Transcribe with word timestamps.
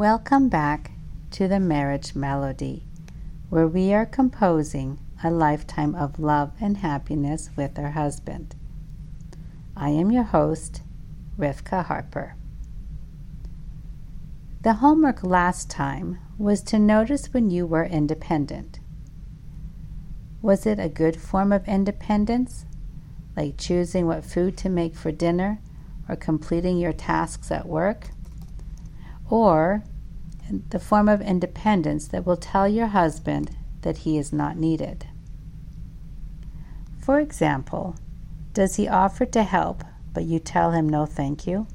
Welcome 0.00 0.48
back 0.48 0.92
to 1.32 1.46
the 1.46 1.60
Marriage 1.60 2.14
Melody, 2.14 2.86
where 3.50 3.68
we 3.68 3.92
are 3.92 4.06
composing 4.06 4.98
a 5.22 5.30
lifetime 5.30 5.94
of 5.94 6.18
love 6.18 6.52
and 6.58 6.78
happiness 6.78 7.50
with 7.54 7.78
our 7.78 7.90
husband. 7.90 8.56
I 9.76 9.90
am 9.90 10.10
your 10.10 10.22
host, 10.22 10.80
Rivka 11.38 11.84
Harper. 11.84 12.34
The 14.62 14.72
homework 14.72 15.22
last 15.22 15.68
time 15.68 16.18
was 16.38 16.62
to 16.62 16.78
notice 16.78 17.34
when 17.34 17.50
you 17.50 17.66
were 17.66 17.84
independent. 17.84 18.80
Was 20.40 20.64
it 20.64 20.80
a 20.80 20.88
good 20.88 21.20
form 21.20 21.52
of 21.52 21.68
independence, 21.68 22.64
like 23.36 23.58
choosing 23.58 24.06
what 24.06 24.24
food 24.24 24.56
to 24.56 24.70
make 24.70 24.96
for 24.96 25.12
dinner 25.12 25.60
or 26.08 26.16
completing 26.16 26.78
your 26.78 26.94
tasks 26.94 27.50
at 27.50 27.68
work? 27.68 28.12
Or 29.30 29.84
the 30.70 30.80
form 30.80 31.08
of 31.08 31.22
independence 31.22 32.08
that 32.08 32.26
will 32.26 32.36
tell 32.36 32.66
your 32.68 32.88
husband 32.88 33.56
that 33.82 33.98
he 33.98 34.18
is 34.18 34.32
not 34.32 34.56
needed? 34.56 35.06
For 36.98 37.20
example, 37.20 37.94
does 38.52 38.74
he 38.74 38.88
offer 38.88 39.24
to 39.26 39.44
help, 39.44 39.84
but 40.12 40.24
you 40.24 40.40
tell 40.40 40.72
him 40.72 40.88
no 40.88 41.06
thank 41.06 41.46
you? 41.46 41.68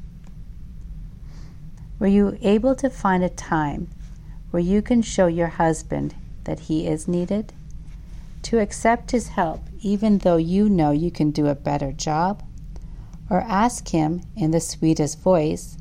Were 1.97 2.07
you 2.07 2.37
able 2.41 2.75
to 2.75 2.89
find 2.89 3.23
a 3.23 3.29
time 3.29 3.87
where 4.51 4.61
you 4.61 4.81
can 4.81 5.01
show 5.01 5.27
your 5.27 5.47
husband 5.47 6.13
that 6.43 6.61
he 6.61 6.85
is 6.85 7.07
needed? 7.07 7.53
To 8.43 8.59
accept 8.59 9.11
his 9.11 9.29
help 9.29 9.61
even 9.79 10.19
though 10.19 10.37
you 10.37 10.67
know 10.67 10.91
you 10.91 11.09
can 11.09 11.31
do 11.31 11.47
a 11.47 11.55
better 11.55 11.93
job? 11.93 12.43
Or 13.29 13.41
ask 13.41 13.87
him 13.87 14.21
in 14.35 14.51
the 14.51 14.59
sweetest 14.59 15.21
voice 15.21 15.77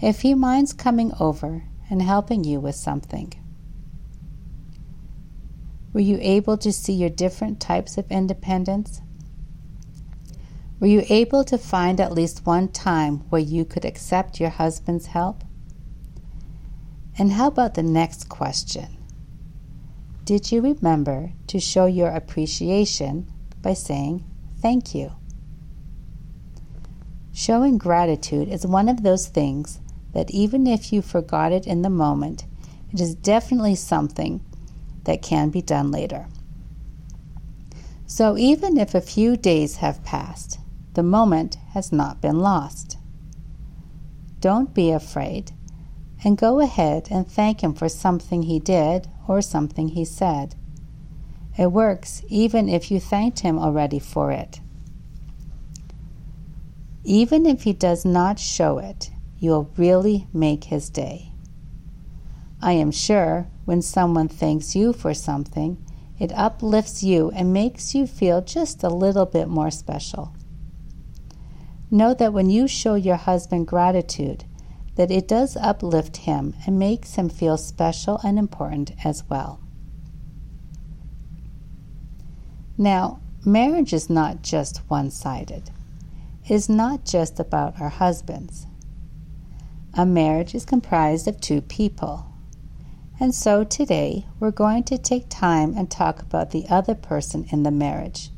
if 0.00 0.20
he 0.20 0.34
minds 0.34 0.72
coming 0.72 1.12
over 1.18 1.64
and 1.88 2.02
helping 2.02 2.44
you 2.44 2.60
with 2.60 2.74
something? 2.74 3.32
Were 5.92 6.00
you 6.00 6.18
able 6.20 6.58
to 6.58 6.72
see 6.72 6.92
your 6.92 7.08
different 7.08 7.60
types 7.60 7.96
of 7.96 8.10
independence? 8.10 9.00
Were 10.78 10.86
you 10.86 11.04
able 11.08 11.42
to 11.44 11.56
find 11.56 12.00
at 12.00 12.12
least 12.12 12.44
one 12.44 12.68
time 12.68 13.20
where 13.30 13.40
you 13.40 13.64
could 13.64 13.86
accept 13.86 14.38
your 14.38 14.50
husband's 14.50 15.06
help? 15.06 15.42
And 17.18 17.32
how 17.32 17.46
about 17.46 17.74
the 17.74 17.82
next 17.82 18.28
question? 18.28 18.98
Did 20.24 20.52
you 20.52 20.60
remember 20.60 21.32
to 21.46 21.58
show 21.58 21.86
your 21.86 22.10
appreciation 22.10 23.32
by 23.62 23.72
saying 23.72 24.22
thank 24.60 24.94
you? 24.94 25.12
Showing 27.32 27.78
gratitude 27.78 28.48
is 28.48 28.66
one 28.66 28.90
of 28.90 29.02
those 29.02 29.28
things 29.28 29.80
that 30.16 30.30
even 30.30 30.66
if 30.66 30.94
you 30.94 31.02
forgot 31.02 31.52
it 31.52 31.66
in 31.66 31.82
the 31.82 31.90
moment, 31.90 32.46
it 32.90 33.02
is 33.02 33.14
definitely 33.14 33.74
something 33.74 34.40
that 35.04 35.20
can 35.20 35.50
be 35.50 35.60
done 35.60 35.90
later. 35.90 36.26
So 38.06 38.38
even 38.38 38.78
if 38.78 38.94
a 38.94 39.02
few 39.02 39.36
days 39.36 39.76
have 39.76 40.02
passed, 40.04 40.58
the 40.94 41.02
moment 41.02 41.58
has 41.74 41.92
not 41.92 42.22
been 42.22 42.40
lost. 42.40 42.96
Don't 44.40 44.72
be 44.72 44.90
afraid 44.90 45.52
and 46.24 46.38
go 46.38 46.60
ahead 46.60 47.08
and 47.10 47.30
thank 47.30 47.60
him 47.60 47.74
for 47.74 47.90
something 47.90 48.44
he 48.44 48.58
did 48.58 49.08
or 49.28 49.42
something 49.42 49.88
he 49.88 50.06
said. 50.06 50.54
It 51.58 51.72
works 51.72 52.22
even 52.28 52.70
if 52.70 52.90
you 52.90 53.00
thanked 53.00 53.40
him 53.40 53.58
already 53.58 53.98
for 53.98 54.32
it. 54.32 54.60
Even 57.04 57.44
if 57.44 57.64
he 57.64 57.74
does 57.74 58.06
not 58.06 58.38
show 58.38 58.78
it, 58.78 59.10
you 59.38 59.50
will 59.50 59.70
really 59.76 60.26
make 60.32 60.64
his 60.64 60.88
day. 60.90 61.32
I 62.60 62.72
am 62.72 62.90
sure 62.90 63.48
when 63.64 63.82
someone 63.82 64.28
thanks 64.28 64.74
you 64.74 64.92
for 64.92 65.12
something, 65.12 65.84
it 66.18 66.32
uplifts 66.34 67.02
you 67.02 67.30
and 67.32 67.52
makes 67.52 67.94
you 67.94 68.06
feel 68.06 68.40
just 68.40 68.82
a 68.82 68.88
little 68.88 69.26
bit 69.26 69.48
more 69.48 69.70
special. 69.70 70.32
Know 71.90 72.14
that 72.14 72.32
when 72.32 72.48
you 72.48 72.66
show 72.66 72.94
your 72.94 73.16
husband 73.16 73.66
gratitude, 73.66 74.44
that 74.96 75.10
it 75.10 75.28
does 75.28 75.56
uplift 75.56 76.18
him 76.18 76.54
and 76.66 76.78
makes 76.78 77.16
him 77.16 77.28
feel 77.28 77.58
special 77.58 78.18
and 78.24 78.38
important 78.38 78.92
as 79.04 79.22
well. 79.28 79.60
Now, 82.78 83.20
marriage 83.44 83.92
is 83.92 84.10
not 84.10 84.42
just 84.42 84.78
one 84.88 85.10
sided. 85.10 85.70
It 86.44 86.54
is 86.54 86.68
not 86.68 87.04
just 87.04 87.38
about 87.38 87.80
our 87.80 87.88
husbands. 87.90 88.66
A 89.96 90.04
marriage 90.04 90.54
is 90.54 90.66
comprised 90.66 91.26
of 91.26 91.40
two 91.40 91.62
people. 91.62 92.26
And 93.18 93.34
so 93.34 93.64
today 93.64 94.26
we're 94.38 94.50
going 94.50 94.84
to 94.84 94.98
take 94.98 95.26
time 95.30 95.72
and 95.74 95.90
talk 95.90 96.20
about 96.20 96.50
the 96.50 96.66
other 96.68 96.94
person 96.94 97.46
in 97.50 97.62
the 97.62 97.70
marriage 97.70 98.30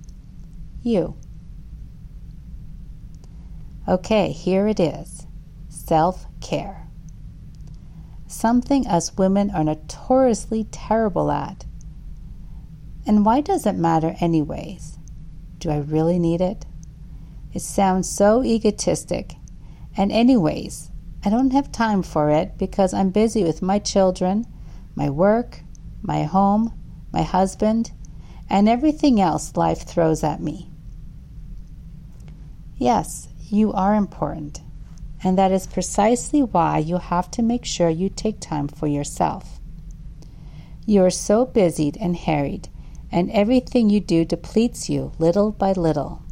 you. 0.82 1.16
Okay, 3.86 4.30
here 4.32 4.68
it 4.68 4.78
is 4.78 5.26
self 5.68 6.26
care. 6.40 6.86
Something 8.26 8.86
us 8.86 9.16
women 9.16 9.50
are 9.50 9.64
notoriously 9.64 10.64
terrible 10.64 11.30
at. 11.30 11.64
And 13.06 13.24
why 13.24 13.40
does 13.40 13.64
it 13.66 13.74
matter, 13.74 14.14
anyways? 14.20 14.98
Do 15.58 15.70
I 15.70 15.78
really 15.78 16.18
need 16.18 16.40
it? 16.40 16.66
It 17.54 17.62
sounds 17.62 18.08
so 18.08 18.44
egotistic. 18.44 19.34
And, 19.96 20.12
anyways, 20.12 20.90
I 21.24 21.30
don't 21.30 21.52
have 21.52 21.72
time 21.72 22.02
for 22.02 22.30
it 22.30 22.56
because 22.58 22.94
I'm 22.94 23.10
busy 23.10 23.42
with 23.42 23.60
my 23.60 23.78
children, 23.78 24.46
my 24.94 25.10
work, 25.10 25.62
my 26.00 26.22
home, 26.22 26.72
my 27.12 27.22
husband, 27.22 27.90
and 28.48 28.68
everything 28.68 29.20
else 29.20 29.56
life 29.56 29.82
throws 29.82 30.22
at 30.22 30.40
me. 30.40 30.70
Yes, 32.76 33.28
you 33.50 33.72
are 33.72 33.94
important. 33.94 34.62
And 35.24 35.36
that 35.36 35.50
is 35.50 35.66
precisely 35.66 36.42
why 36.42 36.78
you 36.78 36.98
have 36.98 37.30
to 37.32 37.42
make 37.42 37.64
sure 37.64 37.88
you 37.88 38.08
take 38.08 38.38
time 38.38 38.68
for 38.68 38.86
yourself. 38.86 39.60
You 40.86 41.02
are 41.02 41.10
so 41.10 41.44
busied 41.44 41.96
and 41.96 42.16
harried, 42.16 42.68
and 43.10 43.30
everything 43.32 43.90
you 43.90 44.00
do 44.00 44.24
depletes 44.24 44.88
you 44.88 45.12
little 45.18 45.50
by 45.50 45.72
little. 45.72 46.22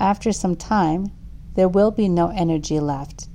After 0.00 0.32
some 0.32 0.56
time, 0.56 1.12
there 1.54 1.68
will 1.68 1.92
be 1.92 2.08
no 2.08 2.28
energy 2.28 2.80
left, 2.80 3.28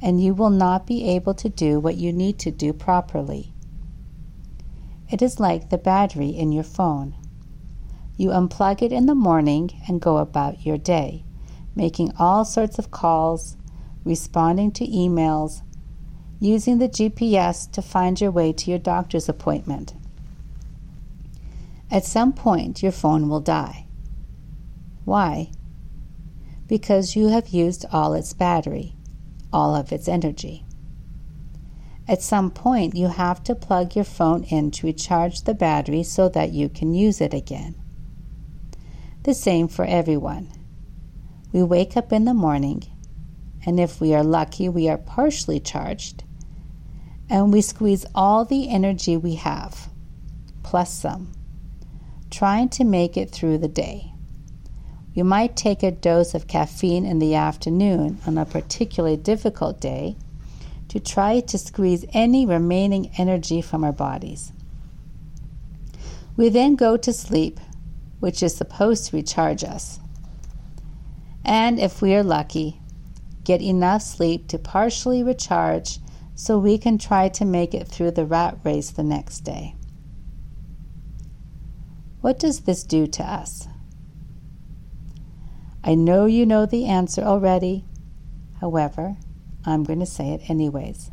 and 0.00 0.22
you 0.22 0.34
will 0.34 0.50
not 0.50 0.86
be 0.86 1.08
able 1.08 1.34
to 1.34 1.48
do 1.48 1.80
what 1.80 1.96
you 1.96 2.12
need 2.12 2.38
to 2.38 2.50
do 2.50 2.72
properly. 2.72 3.52
It 5.10 5.22
is 5.22 5.40
like 5.40 5.70
the 5.70 5.78
battery 5.78 6.30
in 6.30 6.52
your 6.52 6.64
phone. 6.64 7.14
You 8.16 8.30
unplug 8.30 8.82
it 8.82 8.92
in 8.92 9.06
the 9.06 9.14
morning 9.14 9.70
and 9.86 10.00
go 10.00 10.16
about 10.16 10.66
your 10.66 10.78
day, 10.78 11.24
making 11.74 12.12
all 12.18 12.44
sorts 12.44 12.78
of 12.78 12.90
calls, 12.90 13.56
responding 14.04 14.72
to 14.72 14.86
emails, 14.86 15.62
using 16.40 16.78
the 16.78 16.88
GPS 16.88 17.70
to 17.72 17.82
find 17.82 18.20
your 18.20 18.30
way 18.30 18.52
to 18.52 18.70
your 18.70 18.78
doctor's 18.78 19.28
appointment. 19.28 19.94
At 21.90 22.04
some 22.04 22.32
point, 22.32 22.82
your 22.82 22.92
phone 22.92 23.28
will 23.28 23.40
die. 23.40 23.86
Why? 25.04 25.50
Because 26.66 27.14
you 27.14 27.28
have 27.28 27.50
used 27.50 27.86
all 27.92 28.12
its 28.14 28.32
battery, 28.32 28.95
all 29.56 29.74
of 29.74 29.90
its 29.90 30.06
energy. 30.06 30.66
At 32.06 32.20
some 32.20 32.50
point, 32.50 32.94
you 32.94 33.08
have 33.08 33.42
to 33.44 33.54
plug 33.54 33.96
your 33.96 34.04
phone 34.04 34.44
in 34.44 34.70
to 34.72 34.86
recharge 34.86 35.42
the 35.42 35.54
battery 35.54 36.02
so 36.02 36.28
that 36.28 36.52
you 36.52 36.68
can 36.68 36.92
use 36.92 37.22
it 37.22 37.32
again. 37.32 37.74
The 39.22 39.32
same 39.32 39.66
for 39.66 39.86
everyone. 39.86 40.52
We 41.52 41.62
wake 41.62 41.96
up 41.96 42.12
in 42.12 42.26
the 42.26 42.34
morning 42.34 42.84
and 43.64 43.80
if 43.80 43.98
we 43.98 44.14
are 44.14 44.22
lucky, 44.22 44.68
we 44.68 44.90
are 44.90 44.98
partially 44.98 45.58
charged. 45.58 46.22
And 47.30 47.50
we 47.50 47.62
squeeze 47.62 48.04
all 48.14 48.44
the 48.44 48.68
energy 48.68 49.16
we 49.16 49.36
have, 49.36 49.88
plus 50.62 50.92
some, 50.92 51.32
trying 52.30 52.68
to 52.68 52.84
make 52.84 53.16
it 53.16 53.30
through 53.30 53.58
the 53.58 53.68
day. 53.68 54.12
We 55.16 55.22
might 55.22 55.56
take 55.56 55.82
a 55.82 55.90
dose 55.90 56.34
of 56.34 56.46
caffeine 56.46 57.06
in 57.06 57.20
the 57.20 57.34
afternoon 57.34 58.18
on 58.26 58.36
a 58.36 58.44
particularly 58.44 59.16
difficult 59.16 59.80
day 59.80 60.14
to 60.88 61.00
try 61.00 61.40
to 61.40 61.56
squeeze 61.56 62.04
any 62.12 62.44
remaining 62.44 63.10
energy 63.16 63.62
from 63.62 63.82
our 63.82 63.92
bodies. 63.92 64.52
We 66.36 66.50
then 66.50 66.76
go 66.76 66.98
to 66.98 67.14
sleep, 67.14 67.58
which 68.20 68.42
is 68.42 68.54
supposed 68.54 69.06
to 69.06 69.16
recharge 69.16 69.64
us. 69.64 69.98
And 71.46 71.80
if 71.80 72.02
we 72.02 72.14
are 72.14 72.22
lucky, 72.22 72.80
get 73.42 73.62
enough 73.62 74.02
sleep 74.02 74.48
to 74.48 74.58
partially 74.58 75.22
recharge 75.22 75.98
so 76.34 76.58
we 76.58 76.76
can 76.76 76.98
try 76.98 77.30
to 77.30 77.46
make 77.46 77.72
it 77.72 77.88
through 77.88 78.10
the 78.10 78.26
rat 78.26 78.58
race 78.64 78.90
the 78.90 79.02
next 79.02 79.40
day. 79.40 79.76
What 82.20 82.38
does 82.38 82.60
this 82.60 82.82
do 82.82 83.06
to 83.06 83.22
us? 83.22 83.66
I 85.86 85.94
know 85.94 86.26
you 86.26 86.44
know 86.46 86.66
the 86.66 86.86
answer 86.86 87.22
already. 87.22 87.84
However, 88.60 89.16
I'm 89.64 89.84
going 89.84 90.00
to 90.00 90.06
say 90.06 90.30
it 90.30 90.50
anyways. 90.50 91.12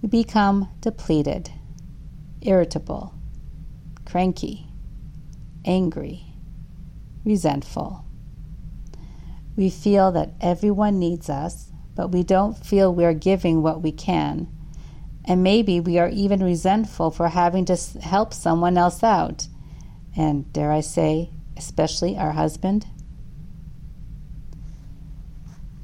we 0.00 0.08
become 0.08 0.68
depleted, 0.80 1.50
irritable, 2.40 3.14
cranky, 4.04 4.68
angry, 5.64 6.24
resentful. 7.24 8.04
We 9.56 9.70
feel 9.70 10.12
that 10.12 10.34
everyone 10.40 11.00
needs 11.00 11.28
us, 11.28 11.72
but 11.96 12.12
we 12.12 12.22
don't 12.22 12.56
feel 12.56 12.94
we're 12.94 13.12
giving 13.12 13.60
what 13.60 13.82
we 13.82 13.90
can. 13.90 14.46
And 15.24 15.42
maybe 15.42 15.80
we 15.80 15.98
are 15.98 16.08
even 16.08 16.44
resentful 16.44 17.10
for 17.10 17.28
having 17.28 17.64
to 17.64 17.76
help 18.00 18.34
someone 18.34 18.78
else 18.78 19.02
out. 19.02 19.48
And 20.16 20.52
dare 20.52 20.70
I 20.70 20.80
say, 20.80 21.30
especially 21.56 22.16
our 22.16 22.32
husband? 22.32 22.86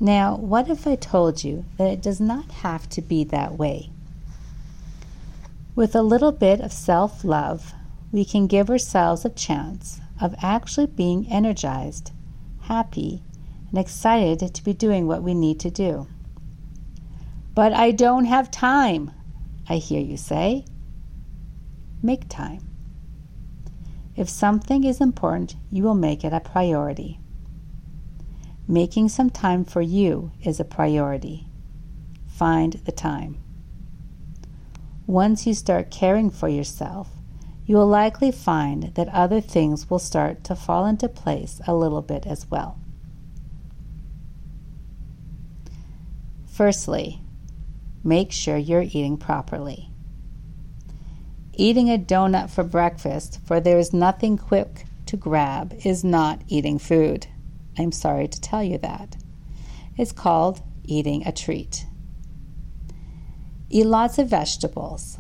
Now, 0.00 0.37
what 0.37 0.71
if 0.71 0.87
I 0.87 0.95
told 0.95 1.43
you 1.43 1.65
that 1.77 1.91
it 1.91 2.03
does 2.03 2.21
not 2.21 2.50
have 2.62 2.89
to 2.91 3.03
be 3.03 3.25
that 3.25 3.59
way? 3.59 3.91
With 5.75 5.97
a 5.97 6.03
little 6.03 6.31
bit 6.31 6.61
of 6.61 6.73
self 6.73 7.25
love, 7.25 7.75
we 8.12 8.25
can 8.25 8.47
give 8.47 8.71
ourselves 8.71 9.25
a 9.25 9.31
chance 9.31 10.00
of 10.21 10.35
actually 10.41 10.87
being 10.87 11.27
energized, 11.29 12.12
happy, 12.62 13.23
and 13.71 13.79
excited 13.79 14.55
to 14.55 14.65
be 14.65 14.73
doing 14.73 15.06
what 15.06 15.23
we 15.23 15.35
need 15.35 15.59
to 15.61 15.71
do. 15.71 16.06
But 17.55 17.73
I 17.73 17.91
don't 17.91 18.27
have 18.27 18.53
time, 18.53 19.11
I 19.69 19.77
hear 19.77 20.00
you 20.00 20.17
say. 20.17 20.65
Make 22.03 22.29
time. 22.29 22.69
If 24.17 24.29
something 24.29 24.85
is 24.85 25.00
important, 25.00 25.56
you 25.71 25.83
will 25.83 25.95
make 25.95 26.25
it 26.25 26.33
a 26.33 26.41
priority. 26.41 27.19
Making 28.70 29.09
some 29.09 29.31
time 29.31 29.65
for 29.65 29.81
you 29.81 30.31
is 30.43 30.61
a 30.61 30.65
priority. 30.65 31.49
Find 32.26 32.75
the 32.75 32.93
time. 32.93 33.38
Once 35.06 35.47
you 35.47 35.55
start 35.55 35.91
caring 35.91 36.29
for 36.29 36.50
yourself, 36.50 37.09
you 37.65 37.76
will 37.76 37.87
likely 37.87 38.31
find 38.31 38.94
that 38.94 39.09
other 39.09 39.41
things 39.41 39.88
will 39.88 39.99
start 39.99 40.44
to 40.44 40.55
fall 40.55 40.85
into 40.85 41.09
place 41.09 41.62
a 41.67 41.75
little 41.75 42.03
bit 42.03 42.26
as 42.26 42.50
well. 42.50 42.79
Firstly, 46.47 47.23
make 48.05 48.32
sure 48.32 48.59
you're 48.59 48.82
eating 48.82 49.17
properly. 49.17 49.88
Eating 51.55 51.88
a 51.88 51.97
donut 51.97 52.50
for 52.50 52.64
breakfast, 52.64 53.41
for 53.47 53.61
there 53.61 53.79
is 53.79 53.94
nothing 53.94 54.37
quick 54.37 54.85
to 55.06 55.17
grab, 55.17 55.75
is 55.85 56.05
not 56.05 56.43
eating 56.49 56.79
food. 56.79 57.29
I'm 57.79 57.93
sorry 57.93 58.27
to 58.29 58.41
tell 58.41 58.63
you 58.63 58.79
that. 58.79 59.17
It's 59.97 60.13
called 60.13 60.61
eating 60.85 61.27
a 61.27 61.33
treat. 61.33 61.87
Eat 63.71 63.87
lots 63.87 64.19
of 64.19 64.29
vegetables. 64.29 65.19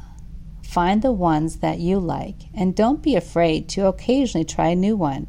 Find 0.62 1.02
the 1.02 1.12
ones 1.12 1.56
that 1.56 1.78
you 1.78 1.98
like 1.98 2.42
and 2.54 2.74
don't 2.74 3.02
be 3.02 3.14
afraid 3.14 3.68
to 3.70 3.86
occasionally 3.86 4.44
try 4.44 4.68
a 4.68 4.76
new 4.76 4.96
one. 4.96 5.26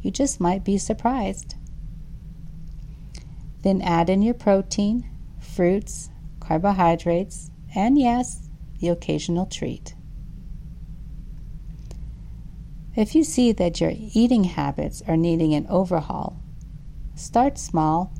You 0.00 0.10
just 0.10 0.40
might 0.40 0.64
be 0.64 0.78
surprised. 0.78 1.54
Then 3.62 3.82
add 3.82 4.08
in 4.08 4.22
your 4.22 4.34
protein, 4.34 5.08
fruits, 5.38 6.10
carbohydrates, 6.40 7.50
and 7.74 7.98
yes, 7.98 8.48
the 8.80 8.88
occasional 8.88 9.46
treat. 9.46 9.94
If 12.96 13.14
you 13.14 13.22
see 13.22 13.52
that 13.52 13.80
your 13.80 13.92
eating 13.94 14.44
habits 14.44 15.02
are 15.06 15.16
needing 15.16 15.54
an 15.54 15.66
overhaul, 15.68 16.40
start 17.20 17.58
small. 17.58 18.12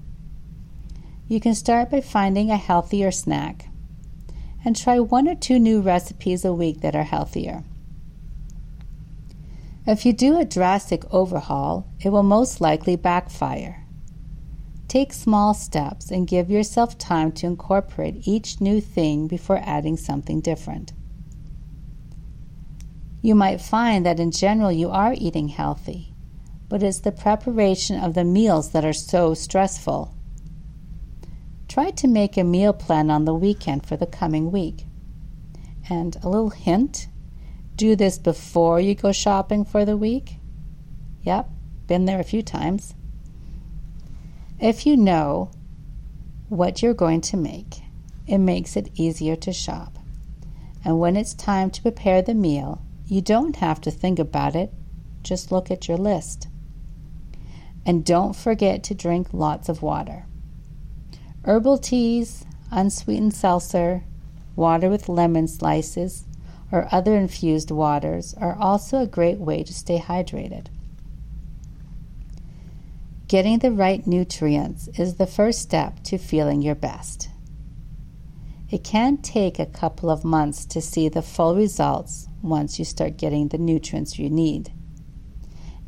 You 1.26 1.40
can 1.40 1.54
start 1.54 1.90
by 1.90 2.00
finding 2.00 2.50
a 2.50 2.56
healthier 2.56 3.10
snack 3.10 3.68
and 4.64 4.76
try 4.76 5.00
one 5.00 5.28
or 5.28 5.34
two 5.34 5.58
new 5.58 5.80
recipes 5.80 6.44
a 6.44 6.52
week 6.52 6.80
that 6.82 6.94
are 6.94 7.04
healthier. 7.04 7.64
If 9.86 10.04
you 10.04 10.12
do 10.12 10.38
a 10.38 10.44
drastic 10.44 11.04
overhaul, 11.12 11.86
it 12.00 12.10
will 12.10 12.22
most 12.22 12.60
likely 12.60 12.96
backfire. 12.96 13.86
Take 14.88 15.12
small 15.12 15.54
steps 15.54 16.10
and 16.10 16.26
give 16.26 16.50
yourself 16.50 16.98
time 16.98 17.32
to 17.32 17.46
incorporate 17.46 18.26
each 18.28 18.60
new 18.60 18.80
thing 18.80 19.26
before 19.26 19.60
adding 19.64 19.96
something 19.96 20.40
different. 20.40 20.92
You 23.22 23.34
might 23.34 23.60
find 23.60 24.04
that 24.04 24.20
in 24.20 24.30
general 24.30 24.72
you 24.72 24.90
are 24.90 25.14
eating 25.16 25.48
healthy, 25.48 26.09
but 26.70 26.82
it's 26.82 27.00
the 27.00 27.12
preparation 27.12 28.00
of 28.00 28.14
the 28.14 28.24
meals 28.24 28.70
that 28.70 28.86
are 28.86 28.94
so 28.94 29.34
stressful 29.34 30.14
Try 31.70 31.92
to 31.92 32.08
make 32.08 32.36
a 32.36 32.42
meal 32.42 32.72
plan 32.72 33.10
on 33.10 33.26
the 33.26 33.32
weekend 33.32 33.86
for 33.86 33.96
the 33.96 34.04
coming 34.04 34.50
week. 34.50 34.86
And 35.88 36.16
a 36.20 36.28
little 36.28 36.50
hint 36.50 37.06
do 37.76 37.94
this 37.94 38.18
before 38.18 38.80
you 38.80 38.96
go 38.96 39.12
shopping 39.12 39.64
for 39.64 39.84
the 39.84 39.96
week. 39.96 40.38
Yep, 41.22 41.48
been 41.86 42.06
there 42.06 42.18
a 42.18 42.24
few 42.24 42.42
times. 42.42 42.96
If 44.58 44.84
you 44.84 44.96
know 44.96 45.52
what 46.48 46.82
you're 46.82 46.92
going 46.92 47.20
to 47.20 47.36
make, 47.36 47.82
it 48.26 48.38
makes 48.38 48.76
it 48.76 48.90
easier 48.96 49.36
to 49.36 49.52
shop. 49.52 49.96
And 50.84 50.98
when 50.98 51.16
it's 51.16 51.34
time 51.34 51.70
to 51.70 51.82
prepare 51.82 52.20
the 52.20 52.34
meal, 52.34 52.82
you 53.06 53.20
don't 53.20 53.54
have 53.54 53.80
to 53.82 53.92
think 53.92 54.18
about 54.18 54.56
it, 54.56 54.72
just 55.22 55.52
look 55.52 55.70
at 55.70 55.86
your 55.86 55.98
list. 55.98 56.48
And 57.86 58.04
don't 58.04 58.36
forget 58.36 58.82
to 58.84 58.94
drink 58.94 59.28
lots 59.32 59.68
of 59.68 59.82
water. 59.82 60.26
Herbal 61.44 61.78
teas, 61.78 62.44
unsweetened 62.70 63.34
seltzer, 63.34 64.04
water 64.54 64.90
with 64.90 65.08
lemon 65.08 65.48
slices, 65.48 66.24
or 66.70 66.88
other 66.92 67.16
infused 67.16 67.70
waters 67.70 68.34
are 68.34 68.56
also 68.56 69.00
a 69.00 69.06
great 69.06 69.38
way 69.38 69.62
to 69.64 69.74
stay 69.74 69.98
hydrated. 69.98 70.66
Getting 73.26 73.60
the 73.60 73.72
right 73.72 74.06
nutrients 74.06 74.88
is 74.98 75.14
the 75.14 75.26
first 75.26 75.60
step 75.60 76.02
to 76.04 76.18
feeling 76.18 76.62
your 76.62 76.74
best. 76.74 77.28
It 78.70 78.84
can 78.84 79.18
take 79.18 79.58
a 79.58 79.66
couple 79.66 80.10
of 80.10 80.24
months 80.24 80.64
to 80.66 80.80
see 80.80 81.08
the 81.08 81.22
full 81.22 81.56
results 81.56 82.28
once 82.42 82.78
you 82.78 82.84
start 82.84 83.16
getting 83.16 83.48
the 83.48 83.58
nutrients 83.58 84.18
you 84.18 84.30
need. 84.30 84.72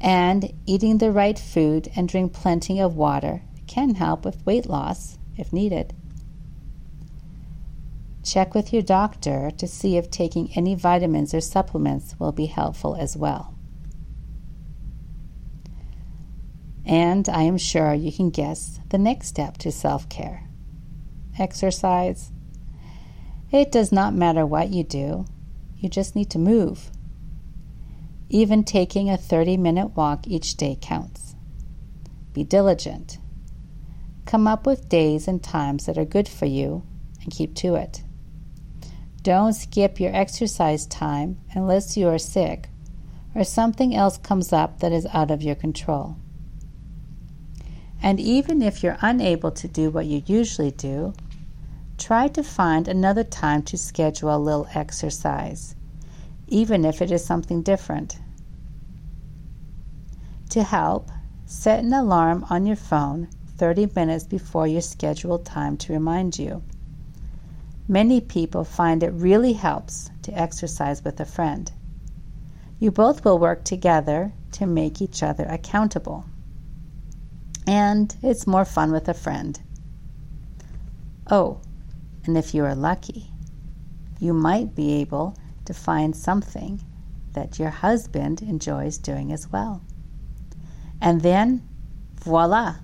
And 0.02 0.52
eating 0.66 0.98
the 0.98 1.12
right 1.12 1.38
food 1.38 1.88
and 1.94 2.08
drink 2.08 2.32
plenty 2.32 2.80
of 2.80 2.96
water 2.96 3.42
can 3.68 3.94
help 3.94 4.24
with 4.24 4.44
weight 4.44 4.66
loss 4.66 5.16
if 5.36 5.52
needed. 5.52 5.94
Check 8.24 8.54
with 8.54 8.72
your 8.72 8.82
doctor 8.82 9.52
to 9.52 9.66
see 9.66 9.96
if 9.96 10.10
taking 10.10 10.50
any 10.56 10.74
vitamins 10.74 11.32
or 11.32 11.40
supplements 11.40 12.16
will 12.18 12.32
be 12.32 12.46
helpful 12.46 12.96
as 12.96 13.16
well. 13.16 13.54
And 16.84 17.28
I 17.28 17.42
am 17.42 17.56
sure 17.56 17.94
you 17.94 18.12
can 18.12 18.30
guess 18.30 18.80
the 18.90 18.98
next 18.98 19.28
step 19.28 19.56
to 19.58 19.70
self 19.70 20.08
care 20.08 20.48
exercise. 21.38 22.30
It 23.50 23.70
does 23.70 23.92
not 23.92 24.14
matter 24.14 24.44
what 24.44 24.70
you 24.70 24.82
do, 24.82 25.26
you 25.76 25.88
just 25.88 26.16
need 26.16 26.30
to 26.30 26.38
move. 26.38 26.90
Even 28.34 28.64
taking 28.64 29.10
a 29.10 29.18
30 29.18 29.58
minute 29.58 29.88
walk 29.94 30.26
each 30.26 30.56
day 30.56 30.78
counts. 30.80 31.34
Be 32.32 32.42
diligent. 32.42 33.18
Come 34.24 34.48
up 34.48 34.64
with 34.64 34.88
days 34.88 35.28
and 35.28 35.42
times 35.42 35.84
that 35.84 35.98
are 35.98 36.06
good 36.06 36.26
for 36.26 36.46
you 36.46 36.82
and 37.22 37.30
keep 37.30 37.54
to 37.56 37.74
it. 37.74 38.02
Don't 39.20 39.52
skip 39.52 40.00
your 40.00 40.16
exercise 40.16 40.86
time 40.86 41.40
unless 41.52 41.94
you 41.98 42.08
are 42.08 42.18
sick 42.18 42.70
or 43.34 43.44
something 43.44 43.94
else 43.94 44.16
comes 44.16 44.50
up 44.50 44.80
that 44.80 44.92
is 44.92 45.06
out 45.12 45.30
of 45.30 45.42
your 45.42 45.54
control. 45.54 46.16
And 48.02 48.18
even 48.18 48.62
if 48.62 48.82
you're 48.82 48.96
unable 49.02 49.50
to 49.50 49.68
do 49.68 49.90
what 49.90 50.06
you 50.06 50.22
usually 50.24 50.70
do, 50.70 51.12
try 51.98 52.28
to 52.28 52.42
find 52.42 52.88
another 52.88 53.24
time 53.24 53.62
to 53.64 53.76
schedule 53.76 54.34
a 54.34 54.38
little 54.38 54.68
exercise, 54.74 55.76
even 56.52 56.84
if 56.84 57.00
it 57.00 57.10
is 57.10 57.24
something 57.24 57.62
different. 57.62 58.18
To 60.50 60.62
help, 60.62 61.10
set 61.46 61.82
an 61.82 61.94
alarm 61.94 62.44
on 62.50 62.66
your 62.66 62.76
phone 62.76 63.28
30 63.56 63.88
minutes 63.96 64.24
before 64.24 64.66
your 64.66 64.82
scheduled 64.82 65.46
time 65.46 65.78
to 65.78 65.94
remind 65.94 66.38
you. 66.38 66.62
Many 67.88 68.20
people 68.20 68.64
find 68.64 69.02
it 69.02 69.14
really 69.14 69.54
helps 69.54 70.10
to 70.22 70.38
exercise 70.38 71.02
with 71.02 71.18
a 71.20 71.24
friend. 71.24 71.72
You 72.78 72.90
both 72.90 73.24
will 73.24 73.38
work 73.38 73.64
together 73.64 74.34
to 74.52 74.66
make 74.66 75.00
each 75.00 75.22
other 75.22 75.44
accountable. 75.44 76.26
And 77.66 78.14
it's 78.22 78.46
more 78.46 78.66
fun 78.66 78.92
with 78.92 79.08
a 79.08 79.14
friend. 79.14 79.58
Oh, 81.30 81.60
and 82.26 82.36
if 82.36 82.54
you 82.54 82.62
are 82.66 82.74
lucky, 82.74 83.30
you 84.20 84.34
might 84.34 84.74
be 84.74 84.92
able 85.00 85.34
to 85.72 85.78
find 85.78 86.14
something 86.14 86.80
that 87.32 87.58
your 87.58 87.70
husband 87.70 88.42
enjoys 88.42 88.98
doing 88.98 89.32
as 89.32 89.50
well. 89.50 89.82
And 91.00 91.22
then, 91.22 91.66
voila, 92.20 92.76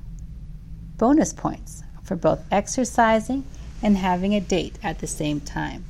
bonus 0.97 1.33
points 1.33 1.83
for 2.02 2.16
both 2.16 2.40
exercising 2.50 3.45
and 3.83 3.97
having 3.97 4.35
a 4.35 4.40
date 4.40 4.78
at 4.83 5.00
the 5.00 5.07
same 5.07 5.40
time. 5.40 5.85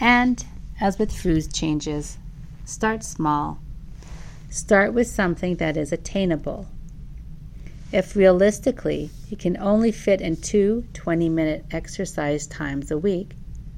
And 0.00 0.44
as 0.80 0.98
with 0.98 1.12
food 1.12 1.52
changes, 1.52 2.16
start 2.64 3.04
small. 3.04 3.58
Start 4.48 4.94
with 4.94 5.06
something 5.06 5.56
that 5.56 5.76
is 5.76 5.92
attainable. 5.92 6.66
If 7.92 8.16
realistically 8.16 9.10
you 9.28 9.36
can 9.36 9.58
only 9.58 9.92
fit 9.92 10.20
in 10.20 10.36
two 10.36 10.86
20 10.94 11.28
minute 11.28 11.66
exercise 11.70 12.46
times 12.46 12.90
a 12.90 12.98
week, 12.98 13.34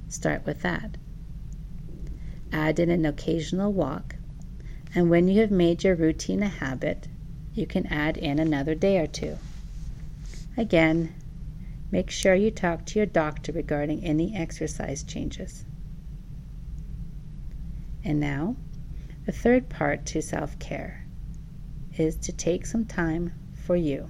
start 0.09 0.47
with 0.47 0.63
that. 0.63 0.97
Add 2.53 2.79
in 2.79 2.91
an 2.91 3.07
occasional 3.07 3.73
walk, 3.73 4.17
and 4.95 5.09
when 5.09 5.27
you 5.27 5.41
have 5.41 5.51
made 5.51 5.83
your 5.83 5.95
routine 5.95 6.43
a 6.43 6.49
habit, 6.49 7.09
you 7.55 7.67
can 7.67 7.87
add 7.87 8.17
in 8.17 8.39
another 8.39 8.75
day 8.75 8.99
or 8.99 9.07
two. 9.07 9.39
Again, 10.57 11.15
make 11.91 12.11
sure 12.11 12.35
you 12.35 12.51
talk 12.51 12.85
to 12.87 12.99
your 12.99 13.07
doctor 13.07 13.53
regarding 13.53 14.05
any 14.05 14.37
exercise 14.37 15.03
changes. 15.03 15.65
And 18.05 18.21
now, 18.21 18.57
the 19.25 19.33
third 19.33 19.69
part 19.69 20.05
to 20.07 20.21
self 20.21 20.59
care 20.59 21.07
is 21.97 22.17
to 22.17 22.33
take 22.33 22.67
some 22.67 22.85
time 22.85 23.33
for 23.55 23.77
you. 23.77 24.09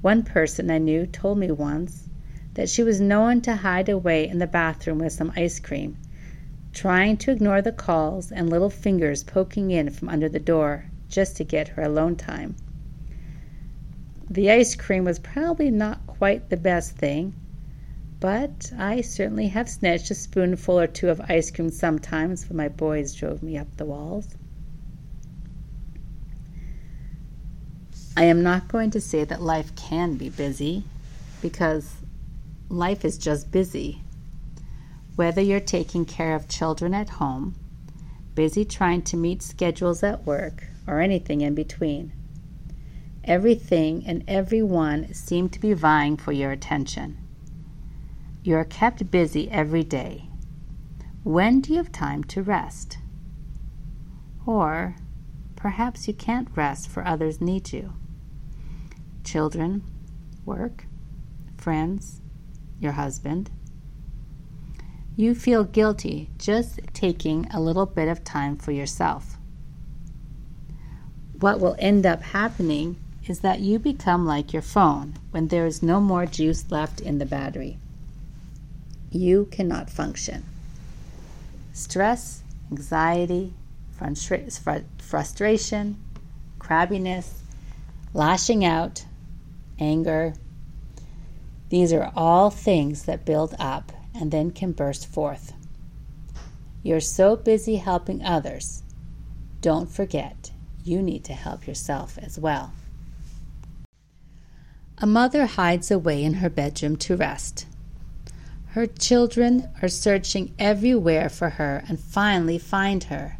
One 0.00 0.22
person 0.22 0.70
I 0.70 0.78
knew 0.78 1.06
told 1.06 1.38
me 1.38 1.50
once 1.50 2.08
that 2.54 2.68
she 2.68 2.82
was 2.82 3.00
known 3.00 3.40
to 3.42 3.56
hide 3.56 3.88
away 3.88 4.28
in 4.28 4.38
the 4.38 4.46
bathroom 4.46 4.98
with 4.98 5.12
some 5.12 5.32
ice 5.36 5.58
cream, 5.60 5.96
trying 6.74 7.16
to 7.16 7.30
ignore 7.30 7.62
the 7.62 7.72
calls 7.72 8.30
and 8.32 8.50
little 8.50 8.68
fingers 8.68 9.22
poking 9.22 9.70
in 9.70 9.88
from 9.88 10.08
under 10.08 10.28
the 10.28 10.40
door 10.40 10.84
just 11.08 11.36
to 11.36 11.44
get 11.44 11.68
her 11.68 11.82
alone 11.82 12.16
time. 12.16 12.56
The 14.28 14.50
ice 14.50 14.74
cream 14.74 15.04
was 15.04 15.18
probably 15.20 15.70
not 15.70 16.06
quite 16.06 16.50
the 16.50 16.56
best 16.56 16.96
thing, 16.96 17.34
but 18.18 18.72
I 18.76 19.00
certainly 19.02 19.48
have 19.48 19.68
snatched 19.68 20.10
a 20.10 20.14
spoonful 20.14 20.80
or 20.80 20.86
two 20.86 21.08
of 21.08 21.20
ice 21.28 21.50
cream 21.50 21.70
sometimes 21.70 22.48
when 22.48 22.56
my 22.56 22.68
boys 22.68 23.14
drove 23.14 23.42
me 23.42 23.56
up 23.56 23.76
the 23.76 23.84
walls. 23.84 24.28
I 28.16 28.24
am 28.24 28.42
not 28.42 28.68
going 28.68 28.90
to 28.92 29.00
say 29.00 29.24
that 29.24 29.42
life 29.42 29.74
can 29.74 30.14
be 30.14 30.30
busy 30.30 30.84
because 31.42 31.96
life 32.68 33.04
is 33.04 33.18
just 33.18 33.50
busy. 33.50 34.03
Whether 35.16 35.40
you're 35.40 35.60
taking 35.60 36.04
care 36.04 36.34
of 36.34 36.48
children 36.48 36.92
at 36.92 37.08
home, 37.08 37.54
busy 38.34 38.64
trying 38.64 39.02
to 39.02 39.16
meet 39.16 39.42
schedules 39.42 40.02
at 40.02 40.26
work, 40.26 40.64
or 40.86 41.00
anything 41.00 41.40
in 41.40 41.54
between. 41.54 42.12
Everything 43.22 44.04
and 44.06 44.22
everyone 44.28 45.14
seem 45.14 45.48
to 45.48 45.60
be 45.60 45.72
vying 45.72 46.16
for 46.16 46.32
your 46.32 46.50
attention. 46.50 47.16
You 48.42 48.56
are 48.56 48.64
kept 48.64 49.10
busy 49.10 49.50
every 49.50 49.82
day. 49.82 50.28
When 51.22 51.60
do 51.62 51.72
you 51.72 51.78
have 51.78 51.90
time 51.90 52.24
to 52.24 52.42
rest? 52.42 52.98
Or 54.44 54.96
perhaps 55.56 56.06
you 56.06 56.12
can't 56.12 56.48
rest 56.54 56.88
for 56.90 57.06
others 57.06 57.40
need 57.40 57.72
you. 57.72 57.94
Children, 59.24 59.82
work, 60.44 60.84
friends, 61.56 62.20
your 62.78 62.92
husband. 62.92 63.50
You 65.16 65.36
feel 65.36 65.62
guilty 65.62 66.28
just 66.38 66.80
taking 66.92 67.46
a 67.52 67.60
little 67.60 67.86
bit 67.86 68.08
of 68.08 68.24
time 68.24 68.56
for 68.56 68.72
yourself. 68.72 69.36
What 71.38 71.60
will 71.60 71.76
end 71.78 72.04
up 72.04 72.22
happening 72.22 72.96
is 73.26 73.40
that 73.40 73.60
you 73.60 73.78
become 73.78 74.26
like 74.26 74.52
your 74.52 74.62
phone 74.62 75.14
when 75.30 75.48
there 75.48 75.66
is 75.66 75.82
no 75.82 76.00
more 76.00 76.26
juice 76.26 76.70
left 76.70 77.00
in 77.00 77.18
the 77.18 77.26
battery. 77.26 77.78
You 79.10 79.46
cannot 79.52 79.88
function. 79.88 80.44
Stress, 81.72 82.42
anxiety, 82.70 83.52
frustration, 84.98 85.96
crabbiness, 86.58 87.34
lashing 88.12 88.64
out, 88.64 89.04
anger, 89.78 90.34
these 91.68 91.92
are 91.92 92.12
all 92.16 92.50
things 92.50 93.04
that 93.04 93.24
build 93.24 93.54
up 93.58 93.92
and 94.14 94.30
then 94.30 94.50
can 94.50 94.72
burst 94.72 95.06
forth. 95.06 95.52
You're 96.82 97.00
so 97.00 97.36
busy 97.36 97.76
helping 97.76 98.24
others, 98.24 98.82
don't 99.60 99.90
forget 99.90 100.50
you 100.84 101.00
need 101.02 101.24
to 101.24 101.32
help 101.32 101.66
yourself 101.66 102.18
as 102.18 102.38
well. 102.38 102.72
A 104.98 105.06
mother 105.06 105.46
hides 105.46 105.90
away 105.90 106.22
in 106.22 106.34
her 106.34 106.50
bedroom 106.50 106.96
to 106.98 107.16
rest. 107.16 107.66
Her 108.68 108.86
children 108.86 109.68
are 109.82 109.88
searching 109.88 110.54
everywhere 110.58 111.28
for 111.28 111.50
her 111.50 111.84
and 111.88 111.98
finally 111.98 112.58
find 112.58 113.04
her. 113.04 113.38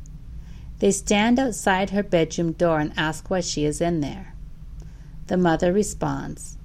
They 0.78 0.90
stand 0.90 1.38
outside 1.38 1.90
her 1.90 2.02
bedroom 2.02 2.52
door 2.52 2.80
and 2.80 2.92
ask 2.96 3.30
why 3.30 3.40
she 3.40 3.64
is 3.64 3.80
in 3.80 4.00
there. 4.00 4.34
The 5.26 5.36
mother 5.36 5.72
responds, 5.72 6.56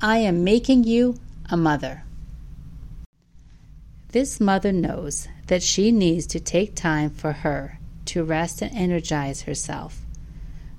I 0.00 0.18
am 0.18 0.44
making 0.44 0.84
you 0.84 1.16
a 1.50 1.56
mother. 1.56 2.04
This 4.12 4.40
mother 4.40 4.72
knows 4.72 5.26
that 5.46 5.62
she 5.62 5.90
needs 5.90 6.26
to 6.26 6.38
take 6.38 6.74
time 6.74 7.08
for 7.08 7.32
her 7.32 7.78
to 8.04 8.22
rest 8.22 8.60
and 8.60 8.70
energize 8.76 9.42
herself 9.42 10.02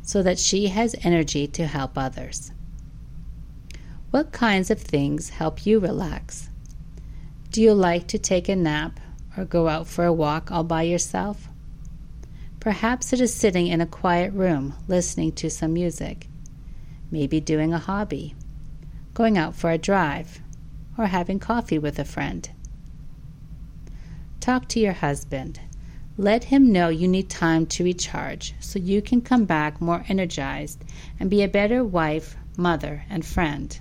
so 0.04 0.22
that 0.22 0.38
she 0.38 0.68
has 0.68 0.96
energy 1.02 1.48
to 1.48 1.66
help 1.66 1.98
others. 1.98 2.52
What 4.12 4.32
kinds 4.32 4.70
of 4.70 4.80
things 4.80 5.30
help 5.30 5.66
you 5.66 5.80
relax? 5.80 6.50
Do 7.50 7.60
you 7.60 7.74
like 7.74 8.06
to 8.10 8.20
take 8.20 8.50
a 8.50 8.56
nap 8.56 9.00
or 9.36 9.46
go 9.46 9.68
out 9.68 9.88
for 9.88 10.06
a 10.06 10.14
walk 10.14 10.52
all 10.52 10.64
by 10.64 10.84
yourself? 10.84 11.48
Perhaps 12.60 13.14
it 13.14 13.20
is 13.20 13.34
sitting 13.34 13.66
in 13.66 13.82
a 13.82 13.88
quiet 13.88 14.32
room 14.34 14.76
listening 14.88 15.32
to 15.34 15.50
some 15.50 15.74
music, 15.74 16.28
maybe 17.10 17.40
doing 17.40 17.74
a 17.74 17.80
hobby, 17.80 18.36
going 19.16 19.40
out 19.40 19.56
for 19.56 19.72
a 19.72 19.80
drive, 19.80 20.40
or 21.00 21.08
having 21.08 21.40
coffee 21.40 21.80
with 21.80 21.98
a 21.98 22.06
friend. 22.06 22.52
Talk 24.44 24.68
to 24.68 24.80
your 24.82 24.92
husband 24.92 25.62
let 26.18 26.44
him 26.44 26.70
know 26.70 26.90
you 26.90 27.08
need 27.08 27.30
time 27.30 27.66
to 27.68 27.84
recharge 27.86 28.54
so 28.60 28.78
you 28.78 29.02
can 29.02 29.22
come 29.22 29.46
back 29.46 29.80
more 29.80 30.04
energized 30.10 30.84
and 31.18 31.30
be 31.30 31.42
a 31.44 31.48
better 31.48 31.82
wife, 31.82 32.36
mother, 32.58 33.06
and 33.10 33.26
friend. 33.26 33.80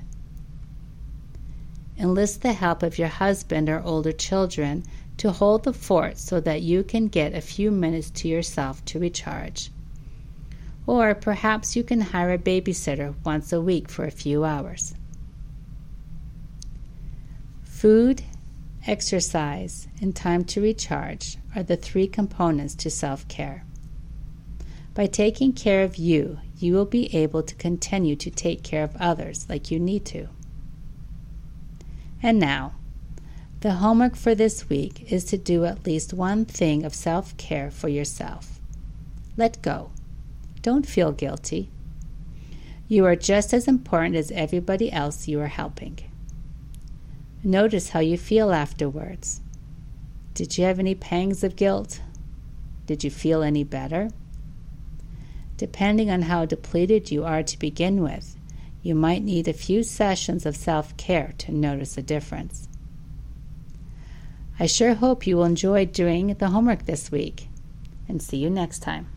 Enlist 1.98 2.42
the 2.42 2.52
help 2.52 2.84
of 2.84 2.96
your 2.96 3.08
husband 3.08 3.68
or 3.68 3.82
older 3.82 4.12
children 4.12 4.84
to 5.16 5.32
hold 5.32 5.64
the 5.64 5.72
fort 5.72 6.16
so 6.16 6.38
that 6.38 6.62
you 6.62 6.84
can 6.84 7.08
get 7.08 7.34
a 7.34 7.40
few 7.40 7.72
minutes 7.72 8.10
to 8.10 8.28
yourself 8.28 8.84
to 8.84 9.00
recharge. 9.00 9.72
Or 10.86 11.12
perhaps 11.16 11.74
you 11.74 11.82
can 11.82 12.00
hire 12.00 12.34
a 12.34 12.38
babysitter 12.38 13.16
once 13.24 13.52
a 13.52 13.60
week 13.60 13.88
for 13.88 14.04
a 14.04 14.12
few 14.12 14.44
hours. 14.44 14.94
Food 17.64 18.22
exercise, 18.86 19.88
and 20.00 20.14
time 20.14 20.44
to 20.44 20.60
recharge 20.60 21.36
are 21.54 21.62
the 21.62 21.76
three 21.76 22.06
components 22.06 22.74
to 22.74 22.90
self 22.90 23.26
care. 23.28 23.64
By 24.94 25.06
taking 25.06 25.52
care 25.52 25.84
of 25.84 25.96
you, 25.96 26.38
you 26.58 26.74
will 26.74 26.84
be 26.84 27.14
able 27.16 27.42
to 27.42 27.54
continue 27.54 28.16
to 28.16 28.30
take 28.30 28.62
care 28.62 28.84
of 28.84 28.96
others 28.96 29.46
like 29.48 29.70
you 29.70 29.80
need 29.80 30.04
to. 30.06 30.28
And 32.22 32.38
now, 32.38 32.74
the 33.60 33.74
homework 33.74 34.16
for 34.16 34.34
this 34.34 34.68
week 34.68 35.10
is 35.12 35.24
to 35.26 35.38
do 35.38 35.64
at 35.64 35.86
least 35.86 36.12
one 36.12 36.44
thing 36.44 36.84
of 36.84 36.94
self 36.94 37.36
care 37.36 37.70
for 37.70 37.88
yourself. 37.88 38.60
Let 39.36 39.62
go. 39.62 39.90
Don't 40.60 40.86
feel 40.86 41.12
guilty. 41.12 41.70
You 42.86 43.06
are 43.06 43.16
just 43.16 43.54
as 43.54 43.66
important 43.66 44.16
as 44.16 44.30
everybody 44.32 44.92
else 44.92 45.26
you 45.26 45.40
are 45.40 45.46
helping. 45.46 45.98
Notice 47.44 47.90
how 47.90 47.98
you 47.98 48.16
feel 48.16 48.52
afterwards. 48.52 49.40
Did 50.34 50.56
you 50.56 50.64
have 50.64 50.78
any 50.78 50.94
pangs 50.94 51.42
of 51.42 51.56
guilt? 51.56 52.00
Did 52.86 53.02
you 53.02 53.10
feel 53.10 53.42
any 53.42 53.64
better? 53.64 54.10
Depending 55.56 56.08
on 56.08 56.22
how 56.22 56.44
depleted 56.44 57.10
you 57.10 57.24
are 57.24 57.42
to 57.42 57.58
begin 57.58 58.00
with, 58.00 58.36
you 58.80 58.94
might 58.94 59.24
need 59.24 59.48
a 59.48 59.52
few 59.52 59.82
sessions 59.82 60.46
of 60.46 60.56
self 60.56 60.96
care 60.96 61.32
to 61.38 61.52
notice 61.52 61.98
a 61.98 62.02
difference. 62.02 62.68
I 64.60 64.66
sure 64.66 64.94
hope 64.94 65.26
you 65.26 65.36
will 65.36 65.44
enjoy 65.44 65.86
doing 65.86 66.34
the 66.34 66.50
homework 66.50 66.86
this 66.86 67.10
week, 67.10 67.48
and 68.08 68.22
see 68.22 68.36
you 68.36 68.50
next 68.50 68.80
time. 68.80 69.08